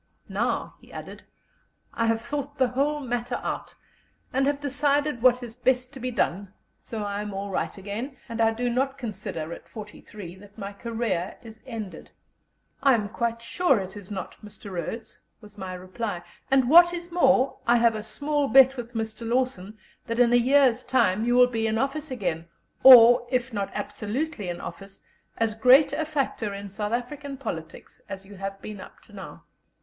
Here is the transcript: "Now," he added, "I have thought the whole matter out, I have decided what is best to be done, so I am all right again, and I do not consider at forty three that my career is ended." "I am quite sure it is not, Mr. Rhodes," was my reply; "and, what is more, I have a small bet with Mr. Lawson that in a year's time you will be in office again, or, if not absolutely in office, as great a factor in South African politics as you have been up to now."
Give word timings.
"Now," 0.29 0.77
he 0.81 0.91
added, 0.91 1.25
"I 1.93 2.07
have 2.07 2.21
thought 2.21 2.57
the 2.57 2.69
whole 2.69 3.01
matter 3.01 3.39
out, 3.43 3.75
I 4.33 4.41
have 4.41 4.59
decided 4.59 5.21
what 5.21 5.43
is 5.43 5.55
best 5.55 5.93
to 5.93 5.99
be 5.99 6.09
done, 6.09 6.51
so 6.79 7.03
I 7.03 7.21
am 7.21 7.35
all 7.35 7.51
right 7.51 7.77
again, 7.77 8.17
and 8.27 8.41
I 8.41 8.49
do 8.51 8.67
not 8.67 8.97
consider 8.97 9.53
at 9.53 9.69
forty 9.69 10.01
three 10.01 10.33
that 10.37 10.57
my 10.57 10.73
career 10.73 11.37
is 11.43 11.61
ended." 11.67 12.09
"I 12.81 12.95
am 12.95 13.09
quite 13.09 13.43
sure 13.43 13.77
it 13.79 13.95
is 13.95 14.09
not, 14.09 14.33
Mr. 14.43 14.71
Rhodes," 14.71 15.21
was 15.39 15.55
my 15.55 15.75
reply; 15.75 16.23
"and, 16.49 16.67
what 16.67 16.95
is 16.95 17.11
more, 17.11 17.59
I 17.67 17.77
have 17.77 17.93
a 17.93 18.01
small 18.01 18.47
bet 18.47 18.77
with 18.77 18.95
Mr. 18.95 19.23
Lawson 19.29 19.77
that 20.07 20.17
in 20.19 20.33
a 20.33 20.35
year's 20.35 20.81
time 20.81 21.25
you 21.25 21.35
will 21.35 21.45
be 21.45 21.67
in 21.67 21.77
office 21.77 22.09
again, 22.09 22.47
or, 22.81 23.27
if 23.29 23.53
not 23.53 23.69
absolutely 23.75 24.49
in 24.49 24.59
office, 24.61 25.03
as 25.37 25.53
great 25.53 25.93
a 25.93 26.05
factor 26.05 26.55
in 26.55 26.71
South 26.71 26.91
African 26.91 27.37
politics 27.37 28.01
as 28.09 28.25
you 28.25 28.33
have 28.37 28.59
been 28.63 28.81
up 28.81 28.99
to 29.01 29.13
now." 29.13 29.43